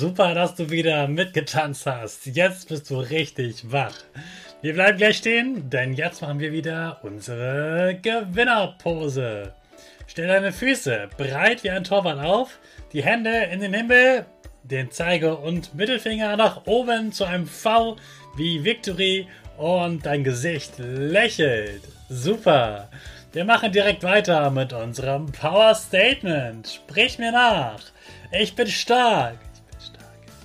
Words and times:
Super, 0.00 0.32
dass 0.32 0.54
du 0.54 0.70
wieder 0.70 1.08
mitgetanzt 1.08 1.84
hast. 1.84 2.24
Jetzt 2.24 2.70
bist 2.70 2.88
du 2.88 3.00
richtig 3.00 3.70
wach. 3.70 3.92
Wir 4.62 4.72
bleiben 4.72 4.96
gleich 4.96 5.18
stehen, 5.18 5.68
denn 5.68 5.92
jetzt 5.92 6.22
machen 6.22 6.40
wir 6.40 6.52
wieder 6.52 7.00
unsere 7.02 7.98
Gewinnerpose. 8.00 9.52
Stell 10.06 10.28
deine 10.28 10.52
Füße 10.52 11.10
breit 11.18 11.64
wie 11.64 11.68
ein 11.68 11.84
Torwart 11.84 12.18
auf, 12.18 12.60
die 12.94 13.04
Hände 13.04 13.48
in 13.52 13.60
den 13.60 13.74
Himmel, 13.74 14.24
den 14.62 14.90
Zeige- 14.90 15.36
und 15.36 15.74
Mittelfinger 15.74 16.34
nach 16.38 16.64
oben 16.64 17.12
zu 17.12 17.24
einem 17.24 17.46
V 17.46 17.98
wie 18.38 18.64
Victory 18.64 19.28
und 19.58 20.06
dein 20.06 20.24
Gesicht 20.24 20.78
lächelt. 20.78 21.82
Super. 22.08 22.88
Wir 23.34 23.44
machen 23.44 23.70
direkt 23.70 24.02
weiter 24.02 24.50
mit 24.50 24.72
unserem 24.72 25.30
Power 25.30 25.74
Statement. 25.74 26.66
Sprich 26.66 27.18
mir 27.18 27.32
nach. 27.32 27.82
Ich 28.32 28.54
bin 28.54 28.66
stark. 28.66 29.36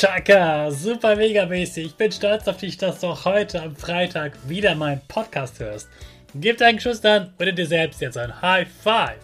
Chaka, 0.00 0.70
super 0.70 1.14
mega 1.14 1.44
mäßig. 1.44 1.84
Ich 1.88 1.94
bin 1.94 2.10
stolz 2.10 2.48
auf 2.48 2.56
dich, 2.56 2.78
dass 2.78 3.00
du 3.00 3.08
heute 3.26 3.60
am 3.60 3.76
Freitag 3.76 4.32
wieder 4.48 4.74
meinen 4.74 5.02
Podcast 5.08 5.60
hörst. 5.60 5.90
Gib 6.34 6.56
deinen 6.56 6.76
Geschwistern 6.76 7.34
oder 7.38 7.52
dir 7.52 7.66
selbst 7.66 8.00
jetzt 8.00 8.16
ein 8.16 8.40
High 8.40 8.66
Five. 8.66 9.20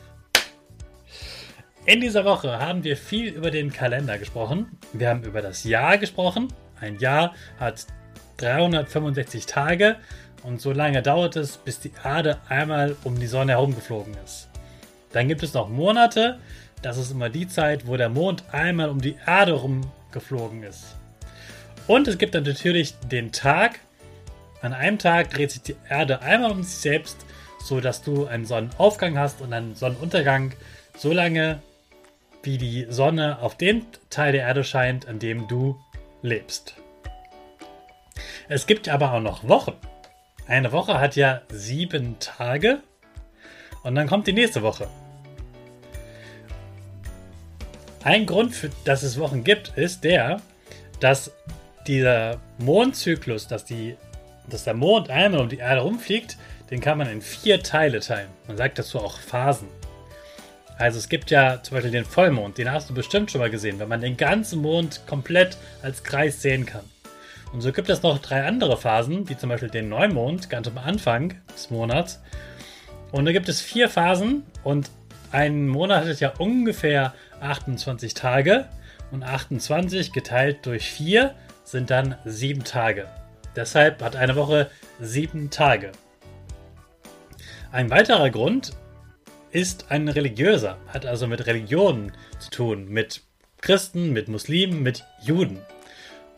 In 1.87 2.03
dieser 2.03 2.27
Woche 2.27 2.59
haben 2.59 2.85
wir 2.85 2.99
viel 2.99 3.29
über 3.29 3.51
den 3.51 3.73
Kalender 3.73 4.19
gesprochen. 4.19 4.77
Wir 4.93 5.09
haben 5.09 5.23
über 5.23 5.41
das 5.41 5.65
Jahr 5.65 5.97
gesprochen. 5.97 6.53
Ein 6.79 6.99
Jahr 6.99 7.33
hat 7.59 7.87
365 8.37 9.47
Tage 9.47 9.97
und 10.43 10.61
so 10.61 10.73
lange 10.73 11.01
dauert 11.01 11.37
es, 11.37 11.57
bis 11.57 11.81
die 11.81 11.93
Erde 12.05 12.39
einmal 12.51 12.97
um 13.03 13.19
die 13.19 13.29
Sonne 13.29 13.53
herumgeflogen 13.53 14.13
ist. 14.27 14.51
Dann 15.13 15.27
gibt 15.27 15.43
es 15.43 15.55
noch 15.55 15.71
Monate. 15.71 16.39
Das 16.83 16.99
ist 16.99 17.13
immer 17.13 17.31
die 17.31 17.49
Zeit, 17.49 17.87
wo 17.87 17.97
der 17.97 18.11
Mond 18.11 18.45
einmal 18.53 18.91
um 18.91 19.01
die 19.01 19.17
Erde 19.27 19.55
herumgeflogen 20.17 20.63
ist. 20.63 20.97
Und 21.87 22.09
es 22.09 22.19
gibt 22.19 22.35
dann 22.35 22.45
natürlich 22.45 22.99
den 23.11 23.33
Tag, 23.33 23.81
an 24.63 24.73
einem 24.73 24.99
Tag 24.99 25.31
dreht 25.31 25.53
sich 25.53 25.63
die 25.63 25.77
Erde 25.89 26.23
einmal 26.23 26.51
um 26.51 26.63
sich 26.63 26.77
selbst, 26.77 27.19
so 27.63 27.81
dass 27.81 28.03
du 28.03 28.27
einen 28.27 28.47
Sonnenaufgang 28.47 29.19
hast 29.19 29.41
und 29.41 29.53
einen 29.53 29.77
Sonnenuntergang, 29.77 30.53
so 30.97 31.13
lange 31.13 31.61
wie 32.43 32.59
die 32.59 32.87
Sonne 32.89 33.41
auf 33.41 33.57
dem 33.57 33.87
Teil 34.11 34.33
der 34.33 34.43
Erde 34.43 34.65
scheint, 34.65 35.07
an 35.07 35.19
dem 35.19 35.47
du 35.47 35.79
lebst. 36.23 36.75
Es 38.49 38.67
gibt 38.67 38.89
aber 38.89 39.13
auch 39.13 39.21
noch 39.21 39.47
Wochen. 39.49 39.75
Eine 40.47 40.73
Woche 40.73 41.01
hat 41.01 41.17
ja 41.17 41.43
sieben 41.51 42.19
Tage 42.19 42.81
und 43.83 43.95
dann 43.95 44.09
kommt 44.09 44.27
die 44.27 44.33
nächste 44.33 44.63
Woche. 44.63 44.89
Ein 48.07 48.25
Grund, 48.25 48.55
für, 48.55 48.71
dass 48.85 49.03
es 49.03 49.19
Wochen 49.19 49.43
gibt, 49.43 49.77
ist 49.77 50.05
der, 50.05 50.41
dass 51.01 51.33
dieser 51.89 52.39
Mondzyklus, 52.57 53.49
dass 53.49 53.65
die 53.65 53.97
dass 54.49 54.63
der 54.63 54.75
Mond 54.75 55.11
einmal 55.11 55.41
um 55.41 55.49
die 55.49 55.57
Erde 55.57 55.81
rumfliegt, 55.81 56.37
den 56.71 56.81
kann 56.81 56.99
man 56.99 57.09
in 57.09 57.21
vier 57.21 57.65
Teile 57.65 57.99
teilen. 57.99 58.29
Man 58.47 58.57
sagt 58.57 58.79
dazu 58.79 59.01
auch 59.01 59.19
Phasen. 59.19 59.67
Also 60.79 60.99
es 61.01 61.09
gibt 61.09 61.33
ja 61.33 61.61
zum 61.65 61.75
Beispiel 61.75 61.91
den 61.91 62.05
Vollmond, 62.05 62.59
den 62.59 62.71
hast 62.71 62.89
du 62.89 62.95
bestimmt 62.95 63.33
schon 63.33 63.41
mal 63.41 63.51
gesehen, 63.51 63.81
wenn 63.81 63.89
man 63.89 64.03
den 64.03 64.17
ganzen 64.17 64.63
Mond 64.63 65.01
komplett 65.09 65.57
als 65.83 66.05
Kreis 66.05 66.41
sehen 66.41 66.65
kann. 66.65 66.85
Und 67.53 67.61
so 67.61 67.73
gibt 67.73 67.91
es 67.91 68.05
noch 68.05 68.21
drei 68.21 68.47
andere 68.47 68.77
Phasen, 68.77 69.29
wie 69.29 69.37
zum 69.37 69.49
Beispiel 69.49 69.71
den 69.71 69.89
Neumond, 69.89 70.49
ganz 70.49 70.69
am 70.69 70.79
Anfang 70.79 71.35
des 71.53 71.71
Monats. 71.71 72.21
Und 73.11 73.25
da 73.25 73.33
gibt 73.33 73.49
es 73.49 73.61
vier 73.61 73.89
Phasen 73.89 74.45
und 74.63 74.91
ein 75.33 75.69
Monat 75.69 76.07
hat 76.07 76.21
ja 76.21 76.33
ungefähr 76.39 77.15
28 77.41 78.15
Tage 78.15 78.69
und 79.11 79.23
28 79.23 80.13
geteilt 80.13 80.65
durch 80.67 80.91
4 80.91 81.35
sind 81.65 81.91
dann 81.91 82.17
7 82.25 82.65
Tage. 82.65 83.09
Deshalb 83.55 84.03
hat 84.03 84.17
eine 84.17 84.37
Woche 84.37 84.71
sieben 85.01 85.51
Tage. 85.51 85.93
Ein 87.73 87.91
weiterer 87.91 88.31
Grund 88.31 88.73
ist 89.51 89.87
ein 89.91 90.09
religiöser, 90.09 90.79
hat 90.89 91.07
also 91.07 91.27
mit 91.27 91.47
Religionen 91.47 92.13
zu 92.39 92.51
tun, 92.51 92.89
mit 92.89 93.23
Christen, 93.61 94.13
mit 94.13 94.29
Muslimen, 94.29 94.83
mit 94.83 95.05
Juden. 95.23 95.61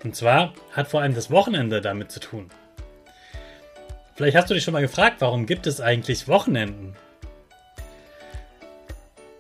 Und 0.05 0.15
zwar 0.15 0.55
hat 0.73 0.89
vor 0.89 1.01
allem 1.01 1.15
das 1.15 1.31
Wochenende 1.31 1.81
damit 1.81 2.13
zu 2.13 2.21
tun. 2.21 2.49
Vielleicht 4.15 4.37
hast 4.37 4.51
du 4.51 4.55
dich 4.55 4.65
schon 4.65 4.73
mal 4.75 4.81
gefragt, 4.81 5.17
warum 5.21 5.47
gibt 5.47 5.67
es 5.67 5.81
eigentlich 5.81 6.29
Wochenenden? 6.29 6.97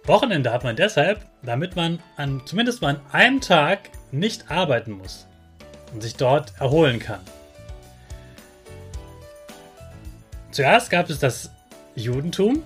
Wochenende 0.08 0.52
hat 0.52 0.64
man 0.64 0.74
deshalb, 0.74 1.20
damit 1.42 1.76
man 1.76 2.00
an, 2.16 2.40
zumindest 2.46 2.80
mal 2.80 2.96
an 2.96 3.00
einem 3.12 3.40
Tag 3.40 3.90
nicht 4.10 4.50
arbeiten 4.50 4.92
muss 4.92 5.26
und 5.92 6.02
sich 6.02 6.16
dort 6.16 6.54
erholen 6.58 6.98
kann. 6.98 7.20
Zuerst 10.50 10.90
gab 10.90 11.10
es 11.10 11.18
das 11.18 11.50
Judentum 11.94 12.62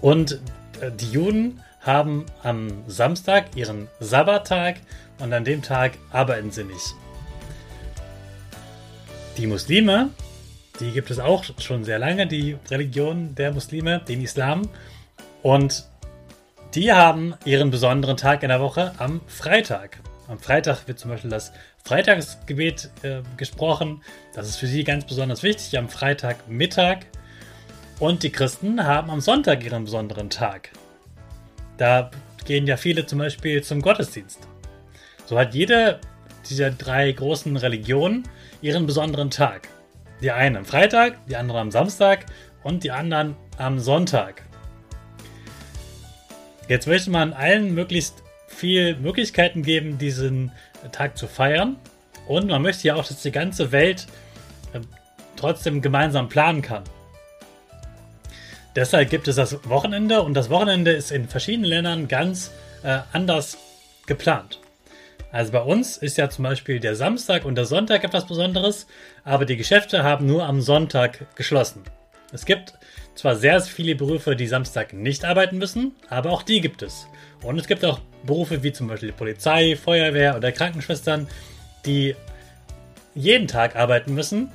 und 0.00 0.40
äh, 0.80 0.90
die 0.90 1.12
Juden 1.12 1.62
haben 1.80 2.26
am 2.42 2.82
Samstag 2.88 3.56
ihren 3.56 3.88
Sabbattag 4.00 4.76
und 5.20 5.32
an 5.32 5.44
dem 5.44 5.62
Tag 5.62 5.92
arbeiten 6.10 6.50
sie 6.50 6.64
nicht. 6.64 6.94
Die 9.36 9.46
Muslime, 9.46 10.10
die 10.80 10.90
gibt 10.90 11.10
es 11.10 11.20
auch 11.20 11.44
schon 11.60 11.84
sehr 11.84 12.00
lange, 12.00 12.26
die 12.26 12.56
Religion 12.68 13.34
der 13.36 13.52
Muslime, 13.52 14.00
den 14.00 14.20
Islam. 14.22 14.68
Und 15.48 15.84
die 16.74 16.92
haben 16.92 17.34
ihren 17.46 17.70
besonderen 17.70 18.18
Tag 18.18 18.42
in 18.42 18.50
der 18.50 18.60
Woche 18.60 18.92
am 18.98 19.22
Freitag. 19.28 19.98
Am 20.28 20.38
Freitag 20.38 20.86
wird 20.86 20.98
zum 20.98 21.10
Beispiel 21.10 21.30
das 21.30 21.52
Freitagsgebet 21.84 22.90
äh, 23.00 23.22
gesprochen. 23.38 24.02
Das 24.34 24.46
ist 24.46 24.56
für 24.56 24.66
sie 24.66 24.84
ganz 24.84 25.06
besonders 25.06 25.42
wichtig 25.42 25.78
am 25.78 25.88
Freitagmittag. 25.88 26.98
Und 27.98 28.24
die 28.24 28.30
Christen 28.30 28.84
haben 28.84 29.08
am 29.08 29.22
Sonntag 29.22 29.64
ihren 29.64 29.84
besonderen 29.84 30.28
Tag. 30.28 30.68
Da 31.78 32.10
gehen 32.44 32.66
ja 32.66 32.76
viele 32.76 33.06
zum 33.06 33.18
Beispiel 33.18 33.62
zum 33.62 33.80
Gottesdienst. 33.80 34.40
So 35.24 35.38
hat 35.38 35.54
jede 35.54 35.98
dieser 36.50 36.72
drei 36.72 37.10
großen 37.10 37.56
Religionen 37.56 38.24
ihren 38.60 38.84
besonderen 38.84 39.30
Tag. 39.30 39.66
Die 40.20 40.30
eine 40.30 40.58
am 40.58 40.66
Freitag, 40.66 41.26
die 41.26 41.36
andere 41.36 41.58
am 41.58 41.70
Samstag 41.70 42.26
und 42.62 42.84
die 42.84 42.90
anderen 42.90 43.34
am 43.56 43.78
Sonntag. 43.78 44.47
Jetzt 46.68 46.86
möchte 46.86 47.10
man 47.10 47.32
allen 47.32 47.74
möglichst 47.74 48.22
viel 48.46 48.96
Möglichkeiten 48.96 49.62
geben, 49.62 49.98
diesen 49.98 50.52
Tag 50.92 51.16
zu 51.16 51.26
feiern. 51.26 51.76
Und 52.26 52.48
man 52.48 52.60
möchte 52.60 52.86
ja 52.86 52.94
auch, 52.94 53.06
dass 53.06 53.22
die 53.22 53.32
ganze 53.32 53.72
Welt 53.72 54.06
äh, 54.74 54.80
trotzdem 55.36 55.80
gemeinsam 55.80 56.28
planen 56.28 56.60
kann. 56.60 56.84
Deshalb 58.76 59.08
gibt 59.10 59.26
es 59.28 59.36
das 59.36 59.68
Wochenende 59.68 60.22
und 60.22 60.34
das 60.34 60.50
Wochenende 60.50 60.92
ist 60.92 61.10
in 61.10 61.26
verschiedenen 61.26 61.70
Ländern 61.70 62.06
ganz 62.06 62.52
äh, 62.82 62.98
anders 63.12 63.56
geplant. 64.06 64.60
Also 65.32 65.52
bei 65.52 65.60
uns 65.60 65.96
ist 65.96 66.16
ja 66.16 66.28
zum 66.30 66.44
Beispiel 66.44 66.80
der 66.80 66.94
Samstag 66.94 67.44
und 67.44 67.54
der 67.54 67.64
Sonntag 67.64 68.04
etwas 68.04 68.26
Besonderes, 68.26 68.86
aber 69.24 69.46
die 69.46 69.56
Geschäfte 69.56 70.02
haben 70.02 70.26
nur 70.26 70.44
am 70.44 70.60
Sonntag 70.60 71.34
geschlossen. 71.34 71.82
Es 72.32 72.44
gibt 72.44 72.74
zwar 73.14 73.36
sehr 73.36 73.60
viele 73.60 73.94
Berufe, 73.94 74.36
die 74.36 74.46
Samstag 74.46 74.92
nicht 74.92 75.24
arbeiten 75.24 75.58
müssen, 75.58 75.92
aber 76.10 76.30
auch 76.30 76.42
die 76.42 76.60
gibt 76.60 76.82
es. 76.82 77.06
Und 77.42 77.58
es 77.58 77.66
gibt 77.66 77.84
auch 77.84 78.00
Berufe 78.24 78.62
wie 78.62 78.72
zum 78.72 78.88
Beispiel 78.88 79.12
Polizei, 79.12 79.76
Feuerwehr 79.76 80.36
oder 80.36 80.52
Krankenschwestern, 80.52 81.26
die 81.86 82.14
jeden 83.14 83.48
Tag 83.48 83.76
arbeiten 83.76 84.14
müssen 84.14 84.50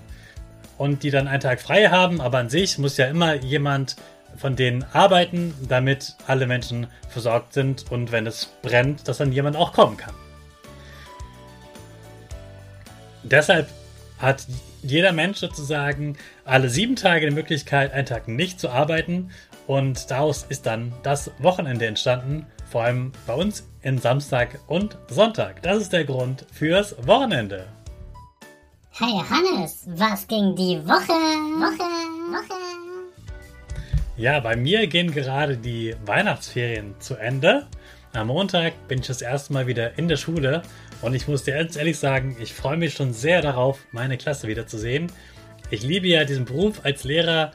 und 0.77 1.03
die 1.03 1.09
dann 1.09 1.27
einen 1.27 1.41
Tag 1.41 1.61
frei 1.61 1.89
haben, 1.89 2.21
aber 2.21 2.37
an 2.37 2.49
sich 2.49 2.77
muss 2.77 2.97
ja 2.97 3.07
immer 3.07 3.35
jemand 3.35 3.95
von 4.37 4.55
denen 4.55 4.83
arbeiten, 4.93 5.53
damit 5.67 6.15
alle 6.27 6.47
Menschen 6.47 6.87
versorgt 7.09 7.53
sind 7.53 7.91
und 7.91 8.11
wenn 8.11 8.27
es 8.27 8.53
brennt, 8.61 9.07
dass 9.07 9.17
dann 9.17 9.31
jemand 9.31 9.55
auch 9.55 9.73
kommen 9.73 9.97
kann. 9.97 10.13
Deshalb 13.23 13.69
hat 14.17 14.45
jeder 14.83 15.13
Mensch 15.13 15.39
sozusagen 15.39 16.17
alle 16.45 16.69
sieben 16.69 16.95
Tage 16.95 17.27
die 17.27 17.35
Möglichkeit, 17.35 17.93
einen 17.93 18.05
Tag 18.05 18.27
nicht 18.27 18.59
zu 18.59 18.69
arbeiten. 18.69 19.31
Und 19.65 20.11
daraus 20.11 20.45
ist 20.49 20.65
dann 20.65 20.93
das 21.03 21.31
Wochenende 21.39 21.85
entstanden, 21.85 22.45
vor 22.69 22.83
allem 22.83 23.13
bei 23.25 23.33
uns 23.33 23.67
in 23.81 23.97
Samstag 23.97 24.59
und 24.67 24.97
Sonntag. 25.07 25.61
Das 25.63 25.77
ist 25.77 25.93
der 25.93 26.03
Grund 26.03 26.45
fürs 26.51 26.95
Wochenende. 27.07 27.65
Hey 28.91 29.21
Hannes, 29.29 29.85
was 29.87 30.27
ging 30.27 30.55
die 30.55 30.77
Woche? 30.85 31.13
Woche, 31.13 31.83
Woche. 32.31 32.59
Ja, 34.17 34.39
bei 34.41 34.55
mir 34.55 34.85
gehen 34.85 35.11
gerade 35.11 35.57
die 35.57 35.95
Weihnachtsferien 36.05 36.93
zu 36.99 37.15
Ende. 37.15 37.65
Am 38.13 38.27
Montag 38.27 38.87
bin 38.87 38.99
ich 38.99 39.07
das 39.07 39.23
erste 39.23 39.53
Mal 39.53 39.65
wieder 39.65 39.97
in 39.97 40.07
der 40.07 40.17
Schule 40.17 40.61
und 41.03 41.13
ich 41.13 41.27
muss 41.27 41.43
dir 41.43 41.55
ganz 41.55 41.75
ehrlich 41.75 41.99
sagen, 41.99 42.37
ich 42.39 42.53
freue 42.53 42.77
mich 42.77 42.93
schon 42.93 43.11
sehr 43.11 43.41
darauf, 43.41 43.79
meine 43.91 44.17
Klasse 44.17 44.47
wiederzusehen. 44.47 45.11
Ich 45.69 45.83
liebe 45.83 46.07
ja 46.07 46.23
diesen 46.23 46.45
Beruf 46.45 46.85
als 46.85 47.03
Lehrer 47.03 47.51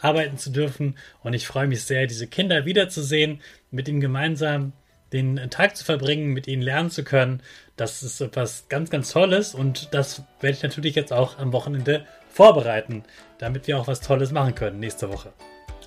arbeiten 0.00 0.38
zu 0.38 0.50
dürfen 0.50 0.96
und 1.24 1.34
ich 1.34 1.46
freue 1.46 1.66
mich 1.66 1.82
sehr, 1.82 2.06
diese 2.06 2.28
Kinder 2.28 2.64
wiederzusehen, 2.66 3.40
mit 3.72 3.88
ihnen 3.88 4.00
gemeinsam 4.00 4.72
den 5.12 5.50
Tag 5.50 5.76
zu 5.76 5.84
verbringen, 5.84 6.32
mit 6.32 6.46
ihnen 6.46 6.62
lernen 6.62 6.90
zu 6.90 7.02
können. 7.02 7.42
Das 7.76 8.04
ist 8.04 8.20
etwas 8.20 8.68
ganz, 8.68 8.90
ganz 8.90 9.10
Tolles 9.10 9.54
und 9.54 9.92
das 9.92 10.22
werde 10.40 10.56
ich 10.56 10.62
natürlich 10.62 10.94
jetzt 10.94 11.12
auch 11.12 11.38
am 11.38 11.52
Wochenende 11.52 12.04
vorbereiten, 12.30 13.02
damit 13.38 13.66
wir 13.66 13.78
auch 13.78 13.88
was 13.88 14.00
Tolles 14.00 14.30
machen 14.30 14.54
können 14.54 14.78
nächste 14.78 15.08
Woche. 15.12 15.32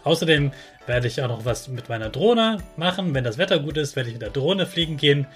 Außerdem 0.04 0.52
werde 0.88 1.08
ich 1.08 1.22
auch 1.22 1.30
noch 1.30 1.46
was 1.46 1.70
mit 1.70 1.88
meiner 1.88 2.10
Drohne 2.10 2.58
machen. 2.76 3.14
Wenn 3.14 3.24
das 3.24 3.38
Wetter 3.38 3.60
gut 3.60 3.78
ist, 3.78 3.96
werde 3.96 4.10
ich 4.10 4.16
mit 4.16 4.24
der 4.24 4.32
Drohne 4.32 4.66
fliegen 4.66 4.98
gehen. 4.98 5.28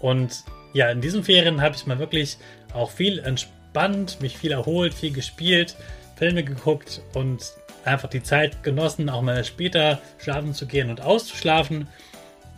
Und 0.00 0.42
ja, 0.72 0.90
in 0.90 1.00
diesen 1.00 1.24
Ferien 1.24 1.60
habe 1.60 1.74
ich 1.74 1.86
mal 1.86 1.98
wirklich 1.98 2.38
auch 2.72 2.90
viel 2.90 3.18
entspannt, 3.18 4.20
mich 4.20 4.36
viel 4.36 4.52
erholt, 4.52 4.94
viel 4.94 5.12
gespielt, 5.12 5.76
Filme 6.16 6.44
geguckt 6.44 7.00
und 7.14 7.52
einfach 7.84 8.08
die 8.08 8.22
Zeit 8.22 8.62
genossen, 8.62 9.08
auch 9.08 9.22
mal 9.22 9.44
später 9.44 10.00
schlafen 10.18 10.54
zu 10.54 10.66
gehen 10.66 10.90
und 10.90 11.00
auszuschlafen. 11.00 11.88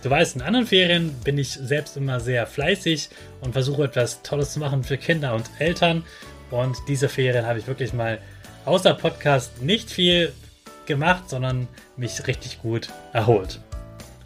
Du 0.03 0.11
weißt, 0.11 0.37
in 0.37 0.43
anderen 0.43 0.67
Ferien 0.67 1.15
bin 1.23 1.39
ich 1.39 1.51
selbst 1.53 1.97
immer 1.97 2.19
sehr 2.19 2.47
fleißig 2.47 3.09
und 3.41 3.53
versuche 3.53 3.85
etwas 3.85 4.23
Tolles 4.23 4.53
zu 4.53 4.59
machen 4.59 4.83
für 4.83 4.99
Kinder 4.99 5.35
und 5.35 5.49
Eltern. 5.61 6.05
Und 6.51 6.77
diese 6.89 7.09
Ferien 7.09 7.47
habe 7.47 7.61
ich 7.61 7.69
wirklich 7.69 7.93
mal 7.93 8.19
außer 8.65 8.95
Podcast 8.95 9.63
nicht 9.63 9.91
viel 9.91 10.33
gemacht, 10.87 11.31
sondern 11.31 11.69
mich 11.97 12.27
richtig 12.27 12.61
gut 12.61 12.89
erholt. 13.13 13.61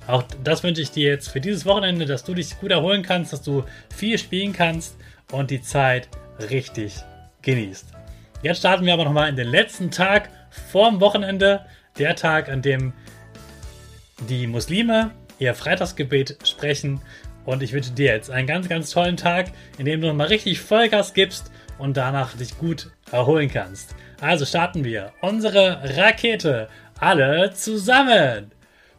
Auch 0.07 0.23
das 0.45 0.63
wünsche 0.63 0.83
ich 0.83 0.91
dir 0.91 1.11
jetzt 1.11 1.29
für 1.29 1.41
dieses 1.41 1.67
Wochenende, 1.67 2.07
dass 2.07 2.25
du 2.25 2.35
dich 2.35 2.59
gut 2.61 2.71
erholen 2.71 3.03
kannst, 3.03 3.33
dass 3.33 3.43
du 3.43 3.65
viel 3.95 4.19
spielen 4.19 4.53
kannst 4.53 4.97
und 5.33 5.51
die 5.51 5.61
Zeit 5.61 6.09
richtig 6.51 6.95
genießt. 7.43 7.87
Jetzt 8.43 8.59
starten 8.59 8.85
wir 8.85 8.93
aber 8.93 9.05
nochmal 9.05 9.29
in 9.29 9.37
den 9.37 9.49
letzten 9.49 9.91
Tag 9.91 10.29
vorm 10.71 11.01
Wochenende, 11.01 11.67
der 11.99 12.15
Tag, 12.15 12.49
an 12.49 12.63
dem 12.63 12.93
die 14.29 14.47
Muslime 14.47 15.11
ihr 15.39 15.55
Freitagsgebet 15.55 16.39
sprechen. 16.45 17.01
Und 17.45 17.63
ich 17.63 17.73
wünsche 17.73 17.93
dir 17.93 18.13
jetzt 18.13 18.31
einen 18.31 18.47
ganz, 18.47 18.69
ganz 18.69 18.91
tollen 18.91 19.17
Tag, 19.17 19.47
in 19.79 19.85
dem 19.85 20.01
du 20.01 20.09
nochmal 20.09 20.29
richtig 20.29 20.61
Vollgas 20.61 21.15
gibst 21.15 21.51
und 21.79 21.97
danach 21.97 22.37
dich 22.37 22.59
gut 22.59 22.91
erholen 23.13 23.51
kannst. 23.51 23.95
Also 24.21 24.45
starten 24.45 24.85
wir 24.85 25.13
unsere 25.21 25.97
Rakete 25.97 26.69
alle 26.99 27.53
zusammen. 27.53 28.51